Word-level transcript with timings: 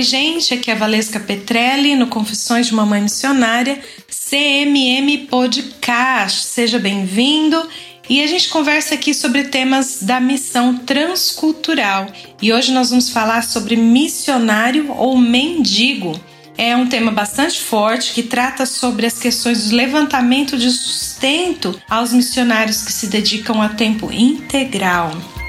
Oi, 0.00 0.04
gente, 0.04 0.54
aqui 0.54 0.70
é 0.70 0.72
a 0.72 0.78
Valesca 0.78 1.20
Petrelli 1.20 1.94
no 1.94 2.06
Confissões 2.06 2.68
de 2.68 2.72
uma 2.72 2.86
Mãe 2.86 3.02
Missionária, 3.02 3.78
CMM 4.08 5.26
Podcast. 5.26 6.44
Seja 6.44 6.78
bem-vindo. 6.78 7.68
E 8.08 8.22
a 8.22 8.26
gente 8.26 8.48
conversa 8.48 8.94
aqui 8.94 9.12
sobre 9.12 9.44
temas 9.44 9.98
da 10.00 10.18
missão 10.18 10.74
transcultural. 10.74 12.06
E 12.40 12.50
hoje 12.50 12.72
nós 12.72 12.88
vamos 12.88 13.10
falar 13.10 13.42
sobre 13.42 13.76
missionário 13.76 14.90
ou 14.90 15.18
mendigo. 15.18 16.18
É 16.56 16.74
um 16.74 16.88
tema 16.88 17.12
bastante 17.12 17.60
forte 17.60 18.14
que 18.14 18.22
trata 18.22 18.64
sobre 18.64 19.04
as 19.04 19.18
questões 19.18 19.68
do 19.68 19.76
levantamento 19.76 20.56
de 20.56 20.70
sustento 20.70 21.78
aos 21.90 22.10
missionários 22.10 22.80
que 22.80 22.90
se 22.90 23.08
dedicam 23.08 23.60
a 23.60 23.68
tempo 23.68 24.10
integral. 24.10 25.39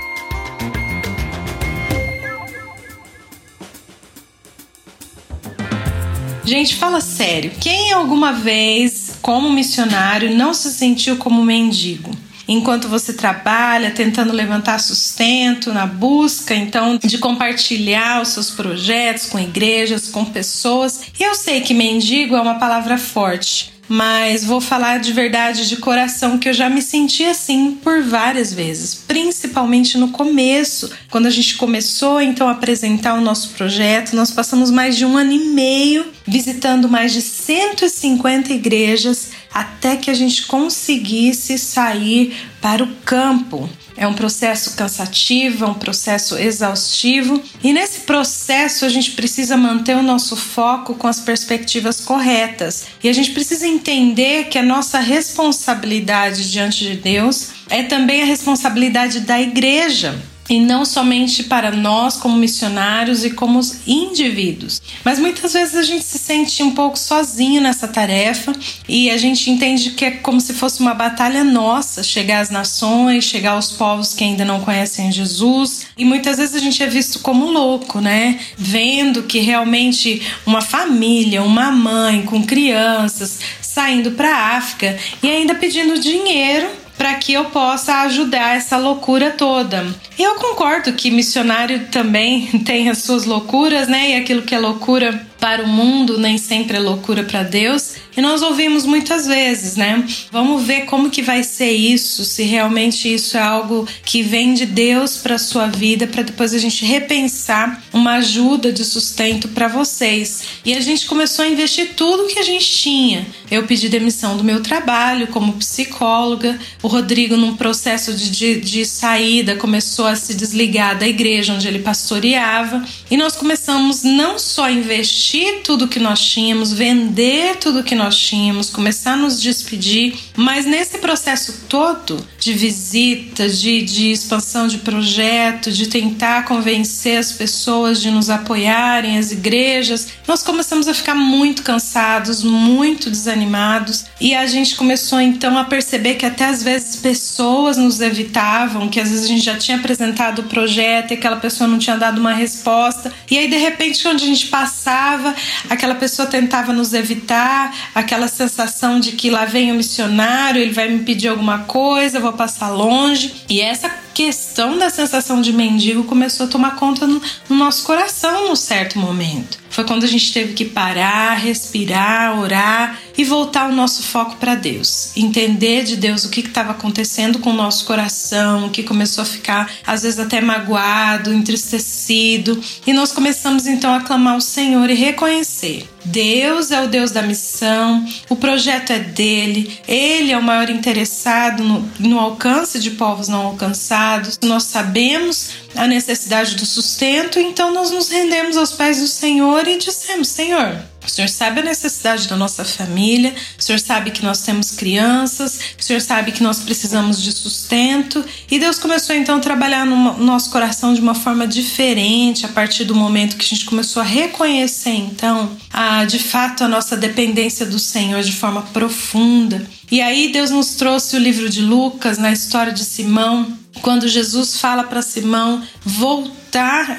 Gente, 6.52 6.76
fala 6.76 7.00
sério. 7.00 7.50
Quem 7.62 7.94
alguma 7.94 8.34
vez, 8.34 9.14
como 9.22 9.50
missionário, 9.50 10.36
não 10.36 10.54
se 10.54 10.70
sentiu 10.70 11.16
como 11.16 11.42
mendigo? 11.46 12.12
enquanto 12.48 12.90
você 12.90 13.14
trabalha 13.14 13.92
tentando 13.92 14.34
levantar 14.34 14.78
sustento 14.80 15.72
na 15.72 15.86
busca 15.86 16.54
então 16.54 17.00
de 17.02 17.18
compartilhar 17.18 18.22
os 18.22 18.30
seus 18.30 18.52
projetos 18.52 19.28
com 19.28 19.40
igrejas, 19.40 20.10
com 20.10 20.26
pessoas. 20.26 21.02
E 21.18 21.24
eu 21.24 21.34
sei 21.34 21.62
que 21.62 21.74
mendigo 21.74 22.36
é 22.36 22.42
uma 22.42 22.60
palavra 22.60 22.98
forte, 22.98 23.71
mas 23.92 24.46
vou 24.46 24.62
falar 24.62 25.02
de 25.02 25.12
verdade 25.12 25.68
de 25.68 25.76
coração 25.76 26.38
que 26.38 26.48
eu 26.48 26.54
já 26.54 26.70
me 26.70 26.82
senti 26.82 27.26
assim 27.26 27.78
por 27.84 28.02
várias 28.02 28.54
vezes, 28.54 28.96
principalmente 28.96 29.98
no 29.98 30.12
começo, 30.12 30.90
quando 31.10 31.26
a 31.26 31.30
gente 31.30 31.58
começou 31.58 32.22
então 32.22 32.48
a 32.48 32.52
apresentar 32.52 33.16
o 33.16 33.22
nosso 33.22 33.50
projeto, 33.50 34.16
nós 34.16 34.32
passamos 34.32 34.72
mais 34.72 34.96
de 34.96 35.06
um 35.06 35.18
ano 35.18 35.34
e 35.34 35.40
meio 35.40 36.06
visitando 36.26 36.88
mais 36.88 37.12
de 37.12 37.22
150 37.22 38.54
igrejas 38.54 39.32
até 39.54 39.98
que 39.98 40.10
a 40.10 40.14
gente 40.14 40.46
conseguisse 40.46 41.58
sair 41.58 42.34
para 42.62 42.82
o 42.82 42.88
campo. 43.04 43.70
É 43.96 44.08
um 44.08 44.14
processo 44.14 44.76
cansativo, 44.76 45.66
é 45.66 45.68
um 45.68 45.74
processo 45.74 46.38
exaustivo, 46.38 47.42
e 47.64 47.74
nesse 47.74 48.02
processo 48.02 48.86
a 48.86 48.90
gente 48.90 49.12
precisa 49.12 49.58
manter 49.58 49.96
o 49.96 50.04
nosso 50.04 50.36
foco 50.36 50.96
com 50.96 51.08
as 51.08 51.20
perspectivas 51.20 52.02
corretas. 52.02 52.88
E 53.04 53.10
a 53.10 53.14
gente 53.14 53.32
precisa 53.32 53.68
entender 53.68 54.46
que 54.46 54.58
a 54.58 54.64
nossa 54.64 55.00
responsabilidade 55.00 56.52
diante 56.52 56.86
de 56.86 56.96
Deus 56.96 57.50
é 57.70 57.84
também 57.84 58.22
a 58.22 58.26
responsabilidade 58.26 59.22
da 59.22 59.40
igreja 59.40 60.31
e 60.52 60.60
não 60.60 60.84
somente 60.84 61.44
para 61.44 61.72
nós 61.72 62.18
como 62.18 62.36
missionários 62.36 63.24
e 63.24 63.30
como 63.30 63.62
indivíduos. 63.88 64.82
Mas 65.02 65.18
muitas 65.18 65.54
vezes 65.54 65.76
a 65.76 65.82
gente 65.82 66.04
se 66.04 66.20
sente 66.20 66.62
um 66.62 66.72
pouco 66.72 67.00
sozinho 67.00 67.62
nessa 67.62 67.88
tarefa 67.88 68.52
e 68.86 69.10
a 69.10 69.16
gente 69.16 69.50
entende 69.50 69.92
que 69.92 70.04
é 70.04 70.12
como 70.12 70.42
se 70.42 70.54
fosse 70.54 70.82
uma 70.82 70.94
batalha 70.94 71.42
nossa 71.42 72.04
chegar 72.04 72.42
às 72.42 72.50
nações, 72.50 73.24
chegar 73.24 73.52
aos 73.52 73.72
povos 73.72 74.14
que 74.14 74.26
ainda 74.26 74.44
não 74.44 74.60
conhecem 74.60 75.10
Jesus. 75.10 75.86
E 75.98 76.04
muitas 76.04 76.38
vezes 76.38 76.54
a 76.54 76.60
gente 76.60 76.84
é 76.84 76.88
visto 76.88 77.20
como 77.20 77.50
louco, 77.50 78.02
né? 78.02 78.38
Vendo 78.58 79.24
que 79.24 79.40
realmente 79.40 80.22
uma 80.46 80.60
família, 80.60 81.42
uma 81.42 81.72
mãe 81.72 82.24
com 82.24 82.44
crianças 82.44 83.40
saindo 83.62 84.12
para 84.12 84.36
a 84.36 84.58
África 84.58 84.98
e 85.24 85.30
ainda 85.30 85.56
pedindo 85.56 85.98
dinheiro 85.98 86.82
para 87.02 87.16
que 87.16 87.34
eu 87.34 87.46
possa 87.46 88.02
ajudar 88.02 88.56
essa 88.56 88.78
loucura 88.78 89.32
toda. 89.32 89.88
Eu 90.20 90.36
concordo 90.36 90.94
que 90.94 91.10
missionário 91.10 91.88
também 91.88 92.46
tem 92.64 92.92
as 92.92 93.00
suas 93.00 93.26
loucuras, 93.26 93.88
né? 93.88 94.12
E 94.12 94.16
aquilo 94.18 94.44
que 94.44 94.54
é 94.54 94.60
loucura 94.60 95.20
para 95.42 95.64
o 95.64 95.68
mundo 95.68 96.20
nem 96.20 96.38
sempre 96.38 96.78
é 96.78 96.80
loucura 96.80 97.24
para 97.24 97.42
Deus. 97.42 97.96
E 98.16 98.22
nós 98.22 98.44
ouvimos 98.44 98.86
muitas 98.86 99.26
vezes, 99.26 99.76
né? 99.76 100.06
Vamos 100.32 100.64
ver 100.64 100.82
como 100.82 101.10
que 101.10 101.22
vai 101.22 101.44
ser 101.44 101.72
isso, 101.72 102.24
se 102.24 102.44
realmente 102.44 103.12
isso 103.12 103.38
é 103.38 103.42
algo 103.42 103.88
que 104.06 104.22
vem 104.22 104.54
de 104.54 104.66
Deus 104.66 105.18
para 105.18 105.40
sua 105.40 105.68
vida, 105.68 106.06
para 106.06 106.22
depois 106.22 106.54
a 106.54 106.60
gente 106.60 106.86
repensar 106.86 107.82
uma 107.92 108.16
ajuda 108.16 108.72
de 108.72 108.84
sustento 108.84 109.48
para 109.48 109.68
vocês. 109.68 110.44
E 110.64 110.76
a 110.76 110.82
gente 110.82 111.08
começou 111.08 111.44
a 111.44 111.48
investir 111.48 111.94
tudo 111.96 112.28
que 112.28 112.38
a 112.38 112.44
gente 112.44 112.70
tinha. 112.70 113.26
Eu 113.50 113.64
pedi 113.64 113.90
demissão 113.90 114.38
do 114.38 114.44
meu 114.44 114.62
trabalho 114.62 115.28
como 115.28 115.54
psicóloga. 115.54 116.60
O 116.84 116.88
Rodrigo, 116.88 117.36
num 117.36 117.56
processo 117.56 118.14
de, 118.14 118.30
de, 118.30 118.62
de 118.62 118.86
saída, 118.86 119.56
começou 119.56 120.06
a 120.06 120.16
se 120.16 120.36
desligar 120.36 121.00
da 121.00 121.08
igreja 121.08 121.54
onde 121.54 121.68
ele 121.68 121.80
pastoreava. 121.80 122.86
E 123.10 123.18
nós 123.18 123.36
começamos 123.36 123.61
não 124.04 124.40
só 124.40 124.70
investir 124.70 125.62
tudo 125.64 125.88
que 125.88 126.00
nós 126.00 126.20
tínhamos, 126.20 126.74
vender 126.74 127.58
tudo 127.58 127.84
que 127.84 127.96
nós 127.96 128.18
tínhamos, 128.18 128.70
começar 128.70 129.14
a 129.14 129.18
nos 129.18 129.42
despedir, 129.42 130.16
mas 130.36 130.66
nesse 130.66 130.98
processo 130.98 131.66
todo 131.68 132.26
de 132.40 132.54
visita, 132.54 133.48
de, 133.48 133.84
de 133.84 134.12
expansão 134.12 134.68
de 134.68 134.80
projeto, 134.80 135.72
de 135.72 135.88
tentar 135.88 136.46
convencer 136.46 137.18
as 137.18 137.32
pessoas 137.32 138.02
de 138.02 138.10
nos 138.10 138.30
apoiarem, 138.30 139.18
as 139.18 139.32
igrejas, 139.32 140.08
nós 140.28 140.42
começamos 140.42 140.88
a 140.88 140.94
ficar 140.94 141.14
muito 141.14 141.62
cansados, 141.62 142.44
muito 142.44 143.10
desanimados. 143.10 144.06
E 144.20 144.34
a 144.34 144.46
gente 144.48 144.76
começou 144.76 145.22
então 145.22 145.58
a 145.58 145.64
perceber 145.64 146.16
que 146.16 146.26
até 146.26 146.46
às 146.46 146.64
vezes 146.64 146.96
pessoas 146.96 147.78
nos 147.78 148.02
evitavam, 148.02 148.90
que 148.90 149.00
às 149.00 149.10
vezes 149.10 149.26
a 149.26 149.28
gente 149.28 149.44
já 149.44 149.58
tinha 149.58 149.78
apresentado 149.78 150.40
o 150.40 150.44
projeto 150.44 151.12
e 151.12 151.14
aquela 151.14 151.38
pessoa 151.38 151.68
não 151.68 151.78
tinha 151.78 151.98
dado 151.98 152.20
uma 152.20 152.34
resposta. 152.34 153.12
E 153.30 153.38
aí 153.38 153.48
de 153.48 153.58
repente 153.62 154.04
quando 154.04 154.22
a 154.22 154.26
gente 154.26 154.48
passava, 154.48 155.34
aquela 155.70 155.96
pessoa 155.96 156.28
tentava 156.28 156.74
nos 156.74 156.94
evitar, 156.94 157.74
aquela 157.96 158.28
sensação 158.28 159.00
de 159.00 159.14
que 159.14 159.30
lá 159.30 159.46
vem 159.46 159.72
o 159.72 159.76
missionário, 159.76 160.62
ele 160.62 160.74
vai 160.74 160.90
me 160.90 161.04
pedir 161.04 161.30
alguma 161.30 161.60
coisa, 161.60 162.18
eu 162.18 162.22
vou 162.22 162.34
passar 162.34 162.70
longe. 162.70 163.44
E 163.50 163.62
essa 163.62 163.90
questão 164.14 164.78
da 164.78 164.90
sensação 164.90 165.42
de 165.42 165.54
mendigo 165.54 166.04
começou 166.04 166.46
a 166.46 166.50
tomar 166.50 166.76
conta 166.76 167.08
no, 167.08 167.22
no 167.50 167.56
nosso 167.56 167.84
coração 167.86 168.50
num 168.50 168.56
certo 168.56 169.00
momento. 169.00 169.61
Foi 169.72 169.86
quando 169.86 170.04
a 170.04 170.08
gente 170.08 170.32
teve 170.34 170.54
que 170.54 170.66
parar, 170.66 171.34
respirar, 171.36 172.38
orar 172.40 173.00
e 173.18 173.24
voltar 173.24 173.70
o 173.70 173.76
nosso 173.76 174.04
foco 174.04 174.36
para 174.36 174.54
Deus. 174.54 175.12
Entender 175.16 175.84
de 175.84 175.96
Deus 175.96 176.26
o 176.26 176.30
que 176.30 176.42
estava 176.42 176.72
acontecendo 176.72 177.40
com 177.40 177.52
o 177.52 177.56
nosso 177.56 177.86
coração, 177.86 178.70
que 178.70 178.84
começou 178.84 179.22
a 179.22 179.26
ficar 179.26 179.72
às 179.88 180.04
vezes 180.04 180.20
até 180.20 180.42
magoado, 180.42 181.34
entristecido. 181.34 182.62
E 182.86 182.94
nós 182.94 183.12
começamos 183.12 183.66
então 183.66 183.94
a 183.94 184.02
clamar 184.02 184.34
ao 184.34 184.42
Senhor 184.42 184.90
e 184.90 184.94
reconhecer 184.94 185.88
Deus 186.04 186.72
é 186.72 186.82
o 186.82 186.88
Deus 186.88 187.12
da 187.12 187.22
missão, 187.22 188.06
o 188.30 188.36
projeto 188.36 188.92
é 188.92 189.00
dele, 189.00 189.80
ele 189.88 190.32
é 190.32 190.38
o 190.38 190.44
maior 190.44 190.70
interessado 190.70 191.64
no, 191.64 191.92
no, 192.00 192.20
alcance 192.20 192.80
de 192.80 192.92
povos 192.92 193.28
não 193.28 193.46
alcançados. 193.48 194.40
Nós 194.42 194.64
sabemos 194.64 195.52
a 195.76 195.88
necessidade 195.88 196.56
do 196.56 196.66
sustento, 196.66 197.40
então 197.40 197.74
nós 197.74 197.92
nos 197.92 198.10
rendemos 198.10 198.58
aos 198.58 198.72
pés 198.72 199.00
do 199.00 199.08
Senhor 199.08 199.68
e 199.68 199.78
dissemos: 199.78 200.28
Senhor, 200.28 200.82
o 201.06 201.10
Senhor 201.10 201.28
sabe 201.28 201.62
a 201.62 201.64
necessidade 201.64 202.28
da 202.28 202.36
nossa 202.36 202.64
família, 202.64 203.34
o 203.58 203.62
Senhor 203.62 203.80
sabe 203.80 204.12
que 204.12 204.24
nós 204.24 204.42
temos 204.42 204.72
crianças, 204.72 205.60
o 205.80 205.84
Senhor 205.84 206.00
sabe 206.00 206.32
que 206.32 206.44
nós 206.44 206.60
precisamos 206.60 207.22
de 207.22 207.32
sustento. 207.32 208.24
E 208.50 208.60
Deus 208.60 208.78
começou 208.78 209.16
então 209.16 209.38
a 209.38 209.40
trabalhar 209.40 209.86
no 209.86 210.18
nosso 210.18 210.52
coração 210.52 210.94
de 210.94 211.02
uma 211.02 211.16
forma 211.16 211.48
diferente 211.48 212.46
a 212.46 212.50
partir 212.50 212.84
do 212.84 212.94
momento 212.94 213.36
que 213.36 213.46
a 213.46 213.48
gente 213.48 213.66
começou 213.66 214.02
a 214.02 214.06
reconhecer 214.06 214.92
então 214.92 215.52
a, 215.72 216.06
de 216.06 216.20
fato 216.20 216.64
a 216.64 216.68
nossa 216.68 216.96
dependência 216.96 217.66
do 217.66 217.80
Senhor 217.80 218.22
de 218.22 218.34
forma 218.34 218.62
profunda. 218.74 219.66
E 219.92 220.02
aí 220.02 220.32
Deus 220.32 220.52
nos 220.52 220.76
trouxe 220.76 221.16
o 221.16 221.20
livro 221.20 221.50
de 221.50 221.62
Lucas 221.62 222.18
na 222.18 222.32
história 222.32 222.72
de 222.72 222.86
Simão, 222.86 223.58
quando 223.82 224.08
Jesus 224.08 224.58
fala 224.58 224.84
para 224.84 225.02
Simão 225.02 225.64
voltar 225.84 226.41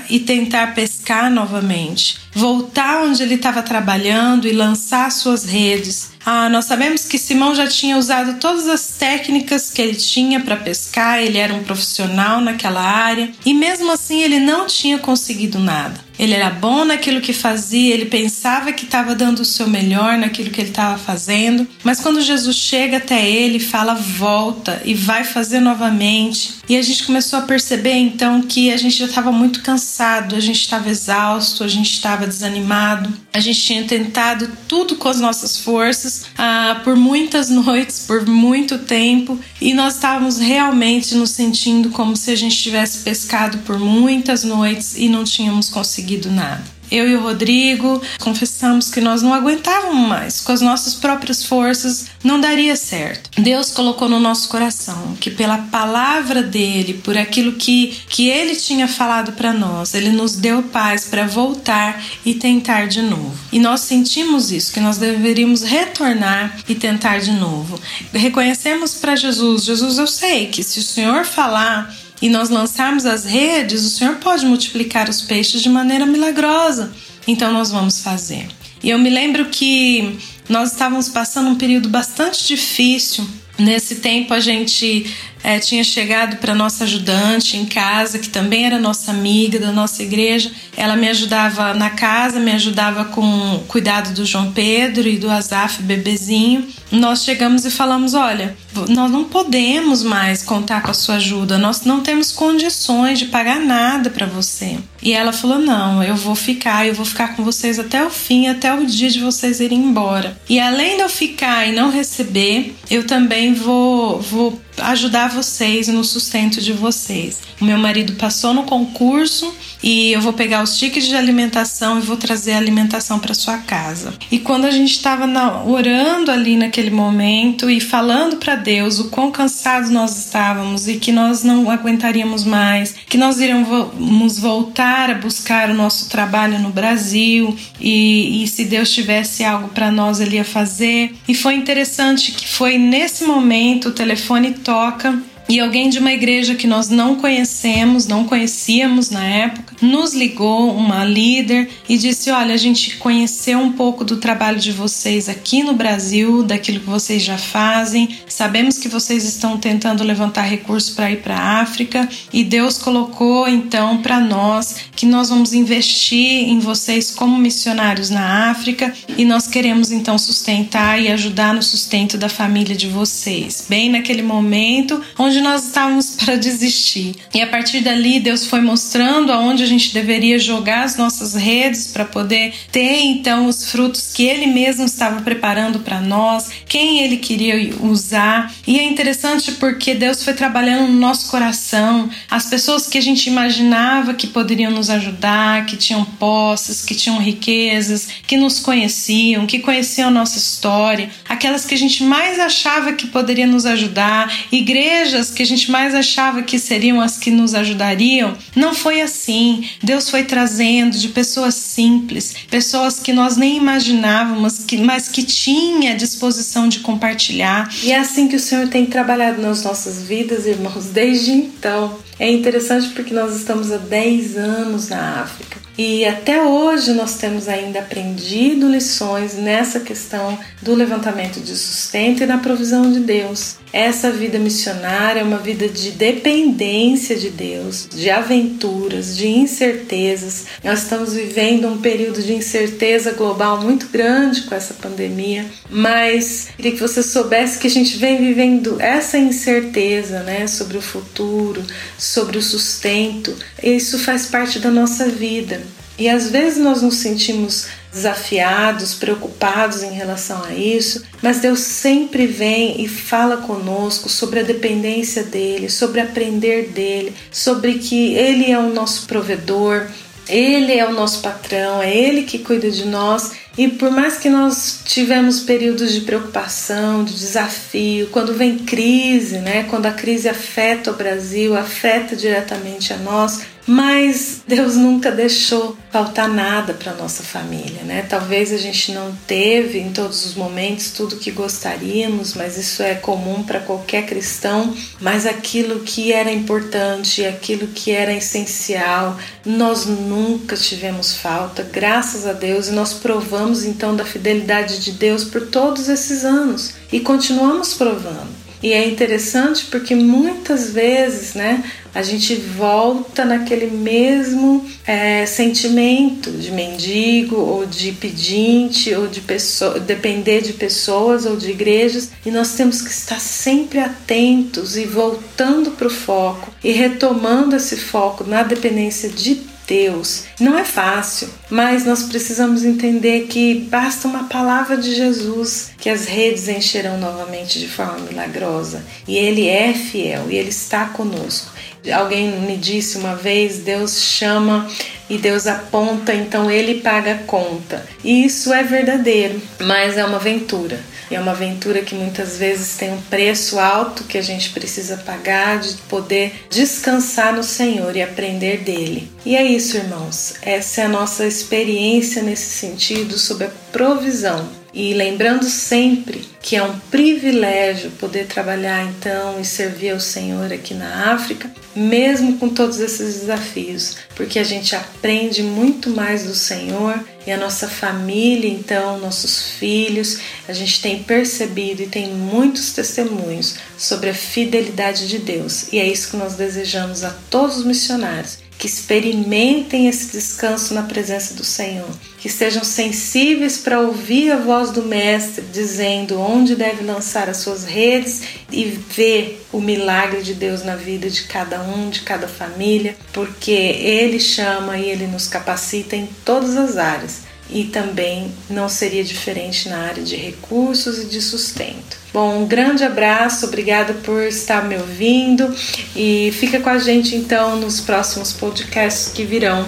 e 0.08 0.20
tentar 0.20 0.74
pescar 0.74 1.30
novamente, 1.30 2.18
voltar 2.32 3.02
onde 3.02 3.22
ele 3.22 3.34
estava 3.34 3.62
trabalhando 3.62 4.48
e 4.48 4.52
lançar 4.52 5.10
suas 5.10 5.44
redes. 5.44 6.12
Ah, 6.24 6.48
nós 6.48 6.66
sabemos 6.66 7.04
que 7.04 7.18
Simão 7.18 7.54
já 7.54 7.66
tinha 7.66 7.96
usado 7.96 8.38
todas 8.38 8.68
as 8.68 8.86
técnicas 8.98 9.70
que 9.70 9.82
ele 9.82 9.96
tinha 9.96 10.38
para 10.40 10.56
pescar, 10.56 11.18
ele 11.18 11.36
era 11.36 11.52
um 11.52 11.64
profissional 11.64 12.40
naquela 12.40 12.80
área 12.80 13.32
e 13.44 13.52
mesmo 13.52 13.90
assim 13.90 14.22
ele 14.22 14.38
não 14.38 14.66
tinha 14.66 14.98
conseguido 14.98 15.58
nada. 15.58 16.00
Ele 16.18 16.34
era 16.34 16.50
bom 16.50 16.84
naquilo 16.84 17.20
que 17.20 17.32
fazia, 17.32 17.92
ele 17.92 18.04
pensava 18.04 18.72
que 18.72 18.84
estava 18.84 19.14
dando 19.14 19.40
o 19.40 19.44
seu 19.44 19.66
melhor 19.66 20.16
naquilo 20.18 20.50
que 20.50 20.60
ele 20.60 20.68
estava 20.68 20.96
fazendo, 20.96 21.66
mas 21.82 22.00
quando 22.00 22.20
Jesus 22.20 22.54
chega 22.56 22.98
até 22.98 23.28
ele, 23.28 23.58
fala 23.58 23.94
volta 23.94 24.80
e 24.84 24.94
vai 24.94 25.24
fazer 25.24 25.58
novamente. 25.58 26.58
E 26.68 26.76
a 26.76 26.82
gente 26.82 27.04
começou 27.04 27.40
a 27.40 27.42
perceber 27.42 27.94
então 27.94 28.42
que 28.42 28.72
a 28.72 28.76
gente 28.76 28.96
já 28.96 29.06
estava 29.06 29.32
muito 29.42 29.62
cansado, 29.62 30.34
a 30.34 30.40
gente 30.40 30.60
estava 30.60 30.88
exausto, 30.88 31.64
a 31.64 31.68
gente 31.68 31.92
estava 31.92 32.26
desanimado, 32.26 33.12
a 33.32 33.40
gente 33.40 33.60
tinha 33.60 33.84
tentado 33.84 34.50
tudo 34.68 34.96
com 34.96 35.08
as 35.08 35.20
nossas 35.20 35.58
forças 35.58 36.26
ah, 36.38 36.80
por 36.84 36.96
muitas 36.96 37.50
noites, 37.50 38.04
por 38.06 38.26
muito 38.26 38.78
tempo, 38.78 39.38
e 39.60 39.74
nós 39.74 39.94
estávamos 39.94 40.38
realmente 40.38 41.14
nos 41.14 41.30
sentindo 41.30 41.90
como 41.90 42.16
se 42.16 42.30
a 42.30 42.36
gente 42.36 42.56
tivesse 42.56 42.98
pescado 42.98 43.58
por 43.58 43.78
muitas 43.78 44.44
noites 44.44 44.96
e 44.96 45.08
não 45.08 45.24
tínhamos 45.24 45.68
conseguido 45.68 45.92
conseguido 46.02 46.30
nada. 46.30 46.62
Eu 46.92 47.08
e 47.08 47.16
o 47.16 47.22
Rodrigo 47.22 48.00
confessamos 48.20 48.90
que 48.90 49.00
nós 49.00 49.22
não 49.22 49.32
aguentávamos 49.32 50.06
mais, 50.06 50.40
com 50.40 50.52
as 50.52 50.60
nossas 50.60 50.94
próprias 50.94 51.44
forças 51.44 52.06
não 52.22 52.40
daria 52.40 52.76
certo. 52.76 53.30
Deus 53.40 53.70
colocou 53.70 54.08
no 54.08 54.20
nosso 54.20 54.48
coração 54.48 55.16
que 55.18 55.30
pela 55.30 55.58
palavra 55.58 56.42
dele, 56.42 56.94
por 56.94 57.16
aquilo 57.16 57.52
que, 57.52 57.98
que 58.08 58.28
ele 58.28 58.54
tinha 58.54 58.86
falado 58.86 59.32
para 59.32 59.52
nós, 59.52 59.94
ele 59.94 60.10
nos 60.10 60.36
deu 60.36 60.62
paz 60.64 61.06
para 61.06 61.26
voltar 61.26 62.02
e 62.24 62.34
tentar 62.34 62.86
de 62.86 63.02
novo. 63.02 63.32
E 63.50 63.58
nós 63.58 63.80
sentimos 63.80 64.52
isso, 64.52 64.72
que 64.72 64.80
nós 64.80 64.98
deveríamos 64.98 65.62
retornar 65.62 66.58
e 66.68 66.74
tentar 66.74 67.18
de 67.18 67.32
novo. 67.32 67.80
Reconhecemos 68.12 68.94
para 68.94 69.16
Jesus: 69.16 69.64
Jesus, 69.64 69.98
eu 69.98 70.06
sei 70.06 70.46
que 70.46 70.62
se 70.62 70.78
o 70.78 70.82
Senhor 70.82 71.24
falar 71.24 71.94
e 72.22 72.28
nós 72.28 72.48
lançarmos 72.48 73.04
as 73.04 73.24
redes, 73.24 73.84
o 73.84 73.90
Senhor 73.90 74.14
pode 74.14 74.46
multiplicar 74.46 75.10
os 75.10 75.20
peixes 75.22 75.60
de 75.60 75.68
maneira 75.68 76.06
milagrosa. 76.06 76.92
Então 77.26 77.52
nós 77.52 77.72
vamos 77.72 78.00
fazer. 78.00 78.46
E 78.80 78.90
eu 78.90 78.98
me 78.98 79.10
lembro 79.10 79.46
que 79.46 80.18
nós 80.48 80.70
estávamos 80.70 81.08
passando 81.08 81.50
um 81.50 81.56
período 81.56 81.88
bastante 81.88 82.46
difícil. 82.46 83.26
Nesse 83.58 83.96
tempo 83.96 84.32
a 84.32 84.40
gente 84.40 85.04
é, 85.42 85.58
tinha 85.58 85.82
chegado 85.82 86.36
para 86.36 86.54
nossa 86.54 86.84
ajudante 86.84 87.56
em 87.56 87.66
casa, 87.66 88.18
que 88.18 88.28
também 88.28 88.66
era 88.66 88.78
nossa 88.78 89.10
amiga 89.10 89.58
da 89.58 89.72
nossa 89.72 90.02
igreja. 90.02 90.50
Ela 90.76 90.96
me 90.96 91.08
ajudava 91.08 91.74
na 91.74 91.90
casa, 91.90 92.38
me 92.38 92.52
ajudava 92.52 93.06
com 93.06 93.56
o 93.56 93.60
cuidado 93.66 94.14
do 94.14 94.24
João 94.24 94.52
Pedro 94.52 95.08
e 95.08 95.18
do 95.18 95.30
Azaf, 95.30 95.82
bebezinho. 95.82 96.66
Nós 96.90 97.24
chegamos 97.24 97.64
e 97.64 97.70
falamos: 97.70 98.14
olha, 98.14 98.56
nós 98.88 99.10
não 99.10 99.24
podemos 99.24 100.02
mais 100.02 100.42
contar 100.42 100.82
com 100.82 100.90
a 100.90 100.94
sua 100.94 101.16
ajuda, 101.16 101.58
nós 101.58 101.82
não 101.84 102.00
temos 102.00 102.30
condições 102.30 103.18
de 103.18 103.26
pagar 103.26 103.58
nada 103.58 104.10
para 104.10 104.26
você. 104.26 104.78
E 105.02 105.12
ela 105.12 105.32
falou: 105.32 105.58
não, 105.58 106.02
eu 106.02 106.14
vou 106.14 106.34
ficar, 106.34 106.86
eu 106.86 106.94
vou 106.94 107.04
ficar 107.04 107.34
com 107.34 107.42
vocês 107.42 107.78
até 107.78 108.04
o 108.04 108.10
fim, 108.10 108.46
até 108.46 108.72
o 108.72 108.86
dia 108.86 109.10
de 109.10 109.20
vocês 109.20 109.58
irem 109.58 109.78
embora. 109.78 110.38
E 110.48 110.60
além 110.60 110.96
de 110.96 111.02
eu 111.02 111.08
ficar 111.08 111.66
e 111.66 111.72
não 111.72 111.90
receber, 111.90 112.74
eu 112.90 113.04
também 113.06 113.54
vou, 113.54 114.20
vou 114.20 114.60
ajudar 114.78 115.28
vocês 115.28 115.88
no 115.88 116.04
sustento 116.04 116.60
de 116.60 116.72
vocês. 116.72 117.40
O 117.60 117.64
meu 117.64 117.78
marido 117.78 118.14
passou 118.14 118.52
no 118.52 118.64
concurso 118.64 119.54
e 119.82 120.12
eu 120.12 120.20
vou 120.20 120.32
pegar 120.32 120.62
os 120.62 120.78
tickets 120.78 121.08
de 121.08 121.14
alimentação 121.14 121.98
e 121.98 122.02
vou 122.02 122.16
trazer 122.16 122.52
a 122.52 122.56
alimentação 122.56 123.18
para 123.18 123.34
sua 123.34 123.58
casa. 123.58 124.14
E 124.30 124.38
quando 124.38 124.64
a 124.64 124.70
gente 124.70 124.92
estava 124.92 125.26
orando 125.66 126.30
ali 126.30 126.56
naquele 126.56 126.90
momento 126.90 127.68
e 127.68 127.80
falando 127.80 128.36
para 128.36 128.54
Deus 128.54 128.98
o 128.98 129.10
quão 129.10 129.30
cansados 129.30 129.90
nós 129.90 130.16
estávamos 130.16 130.88
e 130.88 130.96
que 130.96 131.12
nós 131.12 131.42
não 131.42 131.70
aguentaríamos 131.70 132.44
mais, 132.44 132.94
que 133.08 133.18
nós 133.18 133.40
iríamos 133.40 134.38
voltar 134.38 135.10
a 135.10 135.14
buscar 135.14 135.70
o 135.70 135.74
nosso 135.74 136.08
trabalho 136.08 136.58
no 136.58 136.70
Brasil 136.70 137.56
e, 137.80 138.42
e 138.42 138.46
se 138.46 138.64
Deus 138.64 138.90
tivesse 138.90 139.44
algo 139.44 139.68
para 139.68 139.90
nós 139.90 140.20
ele 140.20 140.36
ia 140.36 140.44
fazer. 140.44 141.14
E 141.26 141.34
foi 141.34 141.54
interessante 141.54 142.32
que 142.32 142.48
foi 142.48 142.78
nesse 142.78 143.24
momento 143.24 143.88
o 143.88 143.92
telefone 143.92 144.52
toca 144.62 145.31
e 145.52 145.60
alguém 145.60 145.90
de 145.90 145.98
uma 145.98 146.10
igreja 146.10 146.54
que 146.54 146.66
nós 146.66 146.88
não 146.88 147.16
conhecemos, 147.16 148.06
não 148.06 148.24
conhecíamos 148.24 149.10
na 149.10 149.22
época, 149.22 149.76
nos 149.82 150.14
ligou, 150.14 150.74
uma 150.74 151.04
líder, 151.04 151.68
e 151.86 151.98
disse: 151.98 152.30
Olha, 152.30 152.54
a 152.54 152.56
gente 152.56 152.96
conheceu 152.96 153.58
um 153.58 153.72
pouco 153.72 154.02
do 154.02 154.16
trabalho 154.16 154.58
de 154.58 154.72
vocês 154.72 155.28
aqui 155.28 155.62
no 155.62 155.74
Brasil, 155.74 156.42
daquilo 156.42 156.80
que 156.80 156.86
vocês 156.86 157.22
já 157.22 157.36
fazem, 157.36 158.08
sabemos 158.26 158.78
que 158.78 158.88
vocês 158.88 159.26
estão 159.26 159.58
tentando 159.58 160.02
levantar 160.02 160.44
recursos 160.44 160.94
para 160.94 161.10
ir 161.10 161.18
para 161.18 161.36
a 161.36 161.60
África, 161.60 162.08
e 162.32 162.42
Deus 162.42 162.78
colocou 162.78 163.46
então 163.46 163.98
para 163.98 164.18
nós 164.18 164.76
que 164.96 165.04
nós 165.04 165.28
vamos 165.28 165.52
investir 165.52 166.48
em 166.48 166.60
vocês 166.60 167.10
como 167.10 167.36
missionários 167.36 168.08
na 168.08 168.50
África, 168.50 168.90
e 169.18 169.24
nós 169.26 169.46
queremos 169.46 169.92
então 169.92 170.16
sustentar 170.16 170.98
e 170.98 171.08
ajudar 171.08 171.52
no 171.52 171.62
sustento 171.62 172.16
da 172.16 172.30
família 172.30 172.74
de 172.74 172.88
vocês. 172.88 173.66
Bem 173.68 173.90
naquele 173.90 174.22
momento 174.22 174.98
onde 175.18 175.41
nós 175.42 175.66
estávamos 175.66 176.16
para 176.22 176.36
desistir. 176.36 177.14
E 177.34 177.40
a 177.40 177.46
partir 177.46 177.80
dali, 177.80 178.20
Deus 178.20 178.46
foi 178.46 178.60
mostrando 178.60 179.32
aonde 179.32 179.62
a 179.62 179.66
gente 179.66 179.92
deveria 179.92 180.38
jogar 180.38 180.84
as 180.84 180.96
nossas 180.96 181.34
redes 181.34 181.88
para 181.88 182.04
poder 182.04 182.54
ter 182.70 183.00
então 183.02 183.46
os 183.46 183.70
frutos 183.70 184.12
que 184.12 184.24
Ele 184.24 184.46
mesmo 184.46 184.84
estava 184.84 185.20
preparando 185.22 185.80
para 185.80 186.00
nós, 186.00 186.50
quem 186.66 187.00
Ele 187.00 187.16
queria 187.16 187.74
usar. 187.80 188.52
E 188.66 188.78
é 188.78 188.84
interessante 188.84 189.52
porque 189.52 189.94
Deus 189.94 190.22
foi 190.24 190.34
trabalhando 190.34 190.88
no 190.88 190.98
nosso 190.98 191.30
coração, 191.30 192.08
as 192.30 192.46
pessoas 192.46 192.86
que 192.86 192.98
a 192.98 193.02
gente 193.02 193.26
imaginava 193.26 194.14
que 194.14 194.26
poderiam 194.26 194.70
nos 194.70 194.90
ajudar, 194.90 195.66
que 195.66 195.76
tinham 195.76 196.04
posses, 196.04 196.84
que 196.84 196.94
tinham 196.94 197.18
riquezas, 197.18 198.08
que 198.26 198.36
nos 198.36 198.60
conheciam, 198.60 199.46
que 199.46 199.58
conheciam 199.58 200.08
a 200.08 200.12
nossa 200.12 200.38
história, 200.38 201.10
aquelas 201.28 201.64
que 201.64 201.74
a 201.74 201.78
gente 201.78 202.02
mais 202.04 202.38
achava 202.38 202.92
que 202.92 203.06
poderiam 203.06 203.48
nos 203.48 203.66
ajudar, 203.66 204.32
igrejas 204.50 205.21
que 205.30 205.42
a 205.42 205.46
gente 205.46 205.70
mais 205.70 205.94
achava 205.94 206.42
que 206.42 206.58
seriam 206.58 207.00
as 207.00 207.18
que 207.18 207.30
nos 207.30 207.54
ajudariam, 207.54 208.36
não 208.54 208.74
foi 208.74 209.00
assim. 209.00 209.64
Deus 209.82 210.08
foi 210.10 210.24
trazendo 210.24 210.98
de 210.98 211.08
pessoas 211.08 211.54
simples, 211.54 212.34
pessoas 212.50 212.98
que 212.98 213.12
nós 213.12 213.36
nem 213.36 213.56
imaginávamos, 213.56 214.64
mas 214.84 215.08
que 215.08 215.22
tinha 215.22 215.94
disposição 215.94 216.68
de 216.68 216.80
compartilhar. 216.80 217.72
E 217.82 217.92
é 217.92 217.98
assim 217.98 218.28
que 218.28 218.36
o 218.36 218.40
Senhor 218.40 218.68
tem 218.68 218.86
trabalhado 218.86 219.40
nas 219.40 219.64
nossas 219.64 220.02
vidas, 220.02 220.46
irmãos, 220.46 220.86
desde 220.86 221.32
então. 221.32 221.98
É 222.18 222.30
interessante 222.30 222.88
porque 222.90 223.12
nós 223.14 223.36
estamos 223.36 223.72
há 223.72 223.78
10 223.78 224.36
anos 224.36 224.88
na 224.88 225.22
África. 225.22 225.60
E 225.76 226.04
até 226.04 226.42
hoje 226.42 226.92
nós 226.92 227.16
temos 227.16 227.48
ainda 227.48 227.78
aprendido 227.78 228.68
lições 228.68 229.34
nessa 229.34 229.80
questão 229.80 230.38
do 230.60 230.74
levantamento 230.74 231.40
de 231.40 231.56
sustento 231.56 232.22
e 232.22 232.26
da 232.26 232.36
provisão 232.36 232.92
de 232.92 233.00
Deus. 233.00 233.56
Essa 233.72 234.10
vida 234.10 234.38
missionária 234.38 235.20
é 235.20 235.24
uma 235.24 235.38
vida 235.38 235.66
de 235.66 235.92
dependência 235.92 237.16
de 237.16 237.30
Deus, 237.30 237.88
de 237.90 238.10
aventuras, 238.10 239.16
de 239.16 239.26
incertezas. 239.26 240.44
Nós 240.62 240.82
estamos 240.82 241.14
vivendo 241.14 241.68
um 241.68 241.78
período 241.78 242.22
de 242.22 242.34
incerteza 242.34 243.12
global 243.12 243.62
muito 243.62 243.88
grande 243.88 244.42
com 244.42 244.54
essa 244.54 244.74
pandemia, 244.74 245.46
mas 245.70 246.48
queria 246.54 246.72
que 246.72 246.80
você 246.80 247.02
soubesse 247.02 247.58
que 247.58 247.66
a 247.66 247.70
gente 247.70 247.96
vem 247.96 248.18
vivendo 248.18 248.78
essa 248.78 249.16
incerteza, 249.16 250.22
né, 250.22 250.46
sobre 250.46 250.76
o 250.76 250.82
futuro, 250.82 251.64
sobre 251.96 252.36
o 252.36 252.42
sustento. 252.42 253.34
Isso 253.62 253.98
faz 253.98 254.26
parte 254.26 254.58
da 254.58 254.70
nossa 254.70 255.08
vida. 255.08 255.62
E 256.02 256.08
às 256.08 256.30
vezes 256.30 256.58
nós 256.58 256.82
nos 256.82 256.96
sentimos 256.96 257.68
desafiados, 257.92 258.92
preocupados 258.92 259.84
em 259.84 259.92
relação 259.92 260.42
a 260.42 260.52
isso, 260.52 261.04
mas 261.22 261.38
Deus 261.38 261.60
sempre 261.60 262.26
vem 262.26 262.82
e 262.82 262.88
fala 262.88 263.36
conosco 263.36 264.08
sobre 264.08 264.40
a 264.40 264.42
dependência 264.42 265.22
dele, 265.22 265.70
sobre 265.70 266.00
aprender 266.00 266.70
dele, 266.70 267.14
sobre 267.30 267.74
que 267.74 268.14
ele 268.14 268.50
é 268.50 268.58
o 268.58 268.74
nosso 268.74 269.06
provedor, 269.06 269.86
ele 270.28 270.72
é 270.76 270.84
o 270.84 270.92
nosso 270.92 271.20
patrão, 271.20 271.80
é 271.80 271.96
ele 271.96 272.22
que 272.22 272.40
cuida 272.40 272.68
de 272.68 272.84
nós. 272.84 273.34
E 273.56 273.68
por 273.68 273.92
mais 273.92 274.16
que 274.16 274.28
nós 274.28 274.80
tivemos 274.84 275.38
períodos 275.40 275.92
de 275.92 276.00
preocupação, 276.00 277.04
de 277.04 277.14
desafio, 277.14 278.08
quando 278.10 278.34
vem 278.34 278.58
crise, 278.58 279.38
né? 279.38 279.64
Quando 279.70 279.86
a 279.86 279.92
crise 279.92 280.28
afeta 280.28 280.90
o 280.90 280.96
Brasil, 280.96 281.56
afeta 281.56 282.16
diretamente 282.16 282.92
a 282.92 282.96
nós, 282.96 283.42
mas 283.66 284.42
Deus 284.46 284.76
nunca 284.76 285.10
deixou 285.10 285.76
faltar 285.90 286.28
nada 286.28 286.74
para 286.74 286.94
nossa 286.94 287.22
família, 287.22 287.82
né? 287.82 288.04
Talvez 288.08 288.52
a 288.52 288.56
gente 288.56 288.92
não 288.92 289.14
teve 289.26 289.78
em 289.78 289.92
todos 289.92 290.24
os 290.24 290.34
momentos 290.34 290.90
tudo 290.90 291.16
que 291.16 291.30
gostaríamos, 291.30 292.34
mas 292.34 292.56
isso 292.56 292.82
é 292.82 292.94
comum 292.94 293.42
para 293.42 293.60
qualquer 293.60 294.06
cristão. 294.06 294.74
Mas 295.00 295.26
aquilo 295.26 295.80
que 295.80 296.12
era 296.12 296.32
importante, 296.32 297.24
aquilo 297.24 297.68
que 297.68 297.90
era 297.90 298.12
essencial, 298.12 299.16
nós 299.44 299.86
nunca 299.86 300.56
tivemos 300.56 301.16
falta, 301.16 301.62
graças 301.62 302.26
a 302.26 302.32
Deus, 302.32 302.68
e 302.68 302.72
nós 302.72 302.94
provamos 302.94 303.64
então 303.64 303.94
da 303.94 304.04
fidelidade 304.04 304.78
de 304.80 304.92
Deus 304.92 305.24
por 305.24 305.46
todos 305.46 305.88
esses 305.88 306.24
anos 306.24 306.74
e 306.92 307.00
continuamos 307.00 307.74
provando. 307.74 308.41
E 308.62 308.72
é 308.72 308.86
interessante 308.86 309.66
porque 309.66 309.94
muitas 309.94 310.70
vezes, 310.70 311.34
né, 311.34 311.64
a 311.94 312.02
gente 312.02 312.34
volta 312.36 313.24
naquele 313.24 313.66
mesmo 313.66 314.64
é, 314.86 315.26
sentimento 315.26 316.30
de 316.30 316.50
mendigo 316.50 317.36
ou 317.36 317.66
de 317.66 317.92
pedinte 317.92 318.94
ou 318.94 319.08
de 319.08 319.20
pessoa, 319.20 319.78
depender 319.80 320.40
de 320.40 320.52
pessoas 320.52 321.26
ou 321.26 321.36
de 321.36 321.50
igrejas 321.50 322.10
e 322.24 322.30
nós 322.30 322.54
temos 322.54 322.80
que 322.80 322.90
estar 322.90 323.20
sempre 323.20 323.80
atentos 323.80 324.76
e 324.76 324.84
voltando 324.84 325.72
para 325.72 325.88
o 325.88 325.90
foco 325.90 326.52
e 326.62 326.70
retomando 326.70 327.56
esse 327.56 327.76
foco 327.76 328.24
na 328.24 328.42
dependência 328.42 329.08
de 329.08 329.51
Deus. 329.72 330.24
Não 330.38 330.58
é 330.58 330.64
fácil, 330.64 331.30
mas 331.48 331.86
nós 331.86 332.02
precisamos 332.02 332.62
entender 332.62 333.26
que 333.26 333.54
basta 333.70 334.06
uma 334.06 334.24
palavra 334.24 334.76
de 334.76 334.94
Jesus 334.94 335.70
que 335.78 335.88
as 335.88 336.04
redes 336.04 336.46
encherão 336.46 336.98
novamente 336.98 337.58
de 337.58 337.68
forma 337.68 338.00
milagrosa. 338.00 338.84
E 339.08 339.16
Ele 339.16 339.48
é 339.48 339.72
fiel 339.72 340.26
e 340.28 340.36
Ele 340.36 340.50
está 340.50 340.84
conosco. 340.86 341.50
Alguém 341.90 342.32
me 342.40 342.58
disse 342.58 342.98
uma 342.98 343.16
vez: 343.16 343.60
Deus 343.60 344.02
chama 344.02 344.68
e 345.08 345.16
Deus 345.16 345.46
aponta, 345.46 346.14
então 346.14 346.50
ele 346.50 346.80
paga 346.82 347.14
a 347.14 347.18
conta. 347.18 347.84
E 348.04 348.26
isso 348.26 348.52
é 348.52 348.62
verdadeiro, 348.62 349.40
mas 349.58 349.96
é 349.96 350.04
uma 350.04 350.16
aventura. 350.16 350.78
É 351.14 351.20
uma 351.20 351.32
aventura 351.32 351.82
que 351.82 351.94
muitas 351.94 352.38
vezes 352.38 352.76
tem 352.76 352.92
um 352.92 353.02
preço 353.02 353.58
alto 353.58 354.04
que 354.04 354.16
a 354.16 354.22
gente 354.22 354.50
precisa 354.50 354.96
pagar 354.96 355.60
de 355.60 355.74
poder 355.82 356.46
descansar 356.48 357.34
no 357.34 357.42
Senhor 357.42 357.94
e 357.96 358.02
aprender 358.02 358.58
dele. 358.58 359.10
E 359.24 359.36
é 359.36 359.42
isso, 359.44 359.76
irmãos. 359.76 360.34
Essa 360.42 360.82
é 360.82 360.84
a 360.84 360.88
nossa 360.88 361.26
experiência 361.26 362.22
nesse 362.22 362.50
sentido 362.50 363.18
sobre 363.18 363.46
a 363.46 363.50
provisão 363.70 364.61
e 364.74 364.94
lembrando 364.94 365.44
sempre 365.44 366.24
que 366.40 366.56
é 366.56 366.62
um 366.62 366.78
privilégio 366.90 367.90
poder 367.92 368.26
trabalhar 368.26 368.84
então 368.84 369.40
e 369.40 369.44
servir 369.44 369.90
ao 369.90 370.00
Senhor 370.00 370.52
aqui 370.52 370.74
na 370.74 371.12
África, 371.12 371.50
mesmo 371.74 372.38
com 372.38 372.48
todos 372.48 372.80
esses 372.80 373.20
desafios, 373.20 373.96
porque 374.16 374.38
a 374.38 374.44
gente 374.44 374.74
aprende 374.74 375.42
muito 375.42 375.90
mais 375.90 376.24
do 376.24 376.34
Senhor 376.34 376.98
e 377.26 377.30
a 377.30 377.36
nossa 377.36 377.68
família, 377.68 378.50
então, 378.50 378.98
nossos 378.98 379.52
filhos, 379.52 380.18
a 380.48 380.52
gente 380.52 380.82
tem 380.82 381.02
percebido 381.02 381.82
e 381.82 381.86
tem 381.86 382.08
muitos 382.08 382.72
testemunhos 382.72 383.56
sobre 383.78 384.10
a 384.10 384.14
fidelidade 384.14 385.06
de 385.06 385.18
Deus. 385.18 385.72
E 385.72 385.78
é 385.78 385.86
isso 385.86 386.10
que 386.10 386.16
nós 386.16 386.34
desejamos 386.34 387.04
a 387.04 387.10
todos 387.30 387.58
os 387.58 387.64
missionários 387.64 388.41
que 388.62 388.68
experimentem 388.68 389.88
esse 389.88 390.12
descanso 390.12 390.72
na 390.72 390.84
presença 390.84 391.34
do 391.34 391.42
Senhor, 391.42 391.90
que 392.16 392.28
sejam 392.28 392.62
sensíveis 392.62 393.58
para 393.58 393.80
ouvir 393.80 394.30
a 394.30 394.36
voz 394.36 394.70
do 394.70 394.84
Mestre 394.84 395.44
dizendo 395.52 396.20
onde 396.20 396.54
deve 396.54 396.84
lançar 396.84 397.28
as 397.28 397.38
suas 397.38 397.64
redes 397.64 398.22
e 398.52 398.66
ver 398.66 399.44
o 399.50 399.60
milagre 399.60 400.22
de 400.22 400.32
Deus 400.34 400.62
na 400.62 400.76
vida 400.76 401.10
de 401.10 401.24
cada 401.24 401.60
um, 401.60 401.90
de 401.90 402.02
cada 402.02 402.28
família, 402.28 402.94
porque 403.12 403.50
Ele 403.50 404.20
chama 404.20 404.78
e 404.78 404.90
Ele 404.90 405.08
nos 405.08 405.26
capacita 405.26 405.96
em 405.96 406.08
todas 406.24 406.56
as 406.56 406.76
áreas 406.76 407.31
e 407.52 407.64
também 407.64 408.32
não 408.48 408.68
seria 408.68 409.04
diferente 409.04 409.68
na 409.68 409.78
área 409.78 410.02
de 410.02 410.16
recursos 410.16 410.98
e 410.98 411.06
de 411.06 411.20
sustento. 411.20 412.02
Bom, 412.12 412.42
um 412.42 412.46
grande 412.46 412.84
abraço, 412.84 413.46
obrigada 413.46 413.94
por 413.94 414.22
estar 414.22 414.64
me 414.64 414.76
ouvindo 414.76 415.54
e 415.96 416.30
fica 416.32 416.60
com 416.60 416.68
a 416.68 416.78
gente 416.78 417.16
então 417.16 417.56
nos 417.56 417.80
próximos 417.80 418.32
podcasts 418.32 419.12
que 419.12 419.24
virão. 419.24 419.66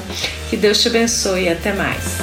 Que 0.51 0.57
Deus 0.57 0.81
te 0.81 0.89
abençoe 0.89 1.45
e 1.45 1.49
até 1.49 1.73
mais. 1.73 2.19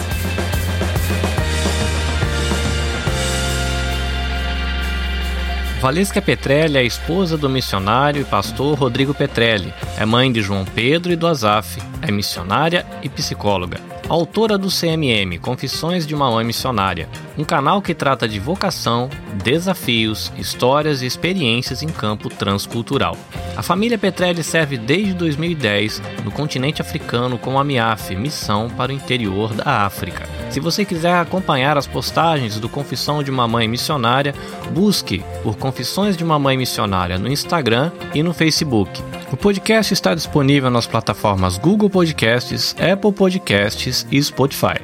Valesca 5.81 6.21
Petrelli 6.21 6.77
é 6.77 6.83
esposa 6.83 7.35
do 7.35 7.49
missionário 7.49 8.21
e 8.21 8.25
pastor 8.25 8.77
Rodrigo 8.77 9.15
Petrelli. 9.15 9.73
É 9.97 10.05
mãe 10.05 10.31
de 10.31 10.39
João 10.39 10.63
Pedro 10.63 11.11
e 11.11 11.15
do 11.15 11.25
Azaf. 11.25 11.81
É 12.03 12.11
missionária 12.11 12.85
e 13.01 13.09
psicóloga 13.09 13.90
autora 14.13 14.57
do 14.57 14.67
CMM 14.67 15.39
Confissões 15.39 16.05
de 16.05 16.13
uma 16.13 16.29
Mãe 16.29 16.43
Missionária, 16.43 17.07
um 17.37 17.45
canal 17.45 17.81
que 17.81 17.95
trata 17.95 18.27
de 18.27 18.39
vocação, 18.39 19.09
desafios, 19.41 20.33
histórias 20.37 21.01
e 21.01 21.05
experiências 21.05 21.81
em 21.81 21.87
campo 21.87 22.29
transcultural. 22.29 23.15
A 23.55 23.63
família 23.63 23.97
Petrelli 23.97 24.43
serve 24.43 24.77
desde 24.77 25.13
2010 25.13 26.01
no 26.25 26.31
continente 26.31 26.81
africano 26.81 27.37
com 27.37 27.57
a 27.57 27.63
MIAF, 27.63 28.13
Missão 28.15 28.69
para 28.69 28.91
o 28.91 28.95
Interior 28.95 29.53
da 29.53 29.85
África. 29.85 30.40
Se 30.51 30.59
você 30.59 30.83
quiser 30.83 31.15
acompanhar 31.15 31.77
as 31.77 31.87
postagens 31.87 32.59
do 32.59 32.67
Confissão 32.67 33.23
de 33.23 33.31
uma 33.31 33.47
Mãe 33.47 33.69
Missionária, 33.69 34.35
busque 34.73 35.23
por 35.43 35.55
Confissões 35.55 36.17
de 36.17 36.25
uma 36.25 36.37
Mãe 36.37 36.57
Missionária 36.57 37.17
no 37.17 37.31
Instagram 37.31 37.89
e 38.13 38.21
no 38.21 38.33
Facebook. 38.33 39.01
O 39.31 39.37
podcast 39.37 39.93
está 39.93 40.13
disponível 40.13 40.69
nas 40.69 40.85
plataformas 40.85 41.57
Google 41.57 41.89
Podcasts, 41.89 42.75
Apple 42.77 43.13
Podcasts 43.13 44.05
e 44.11 44.21
Spotify. 44.21 44.81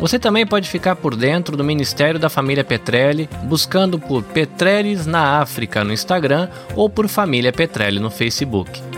Você 0.00 0.18
também 0.18 0.46
pode 0.46 0.66
ficar 0.70 0.96
por 0.96 1.14
dentro 1.14 1.58
do 1.58 1.62
Ministério 1.62 2.18
da 2.18 2.30
Família 2.30 2.64
Petrelli, 2.64 3.28
buscando 3.44 3.98
por 3.98 4.22
Petreles 4.22 5.04
na 5.04 5.40
África 5.40 5.84
no 5.84 5.92
Instagram 5.92 6.48
ou 6.74 6.88
por 6.88 7.06
Família 7.06 7.52
Petrelli 7.52 8.00
no 8.00 8.10
Facebook. 8.10 8.91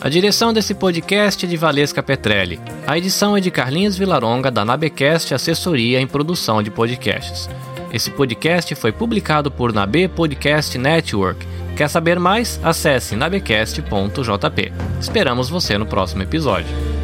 A 0.00 0.08
direção 0.08 0.52
desse 0.52 0.74
podcast 0.74 1.44
é 1.44 1.48
de 1.48 1.56
Valesca 1.56 2.02
Petrelli. 2.02 2.60
A 2.86 2.96
edição 2.96 3.36
é 3.36 3.40
de 3.40 3.50
Carlinhos 3.50 3.96
Vilaronga, 3.96 4.50
da 4.50 4.64
Nabecast 4.64 5.34
Assessoria 5.34 6.00
em 6.00 6.06
Produção 6.06 6.62
de 6.62 6.70
Podcasts. 6.70 7.48
Esse 7.92 8.10
podcast 8.10 8.74
foi 8.74 8.92
publicado 8.92 9.50
por 9.50 9.72
Nabe 9.72 10.08
Podcast 10.08 10.76
Network 10.78 11.46
Quer 11.78 11.88
saber 11.88 12.18
mais? 12.18 12.58
Acesse 12.64 13.14
nabecast.jp. 13.14 14.72
Esperamos 15.00 15.48
você 15.48 15.78
no 15.78 15.86
próximo 15.86 16.24
episódio. 16.24 16.97